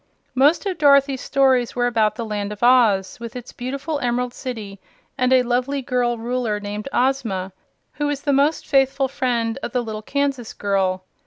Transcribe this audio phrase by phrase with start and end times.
[0.33, 4.79] Most of Dorothy's stories were about the Land of Oz, with its beautiful Emerald City
[5.15, 7.51] and a lovely girl Ruler named Ozma,
[7.93, 11.03] who was the most faithful friend of the little Kansas girl.